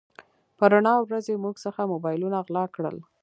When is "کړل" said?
2.75-2.97